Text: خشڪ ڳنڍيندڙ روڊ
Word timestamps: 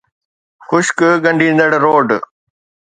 خشڪ 0.67 0.97
ڳنڍيندڙ 1.23 1.69
روڊ 1.83 2.07